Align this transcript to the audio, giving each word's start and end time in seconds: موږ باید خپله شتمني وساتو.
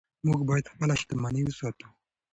موږ 0.27 0.39
باید 0.49 0.71
خپله 0.73 0.93
شتمني 1.01 1.41
وساتو. 1.45 1.87